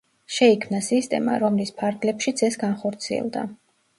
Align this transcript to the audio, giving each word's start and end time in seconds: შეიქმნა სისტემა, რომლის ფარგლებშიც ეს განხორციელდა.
შეიქმნა 0.35 0.79
სისტემა, 0.85 1.35
რომლის 1.43 1.73
ფარგლებშიც 1.81 2.43
ეს 2.47 2.57
განხორციელდა. 2.65 3.47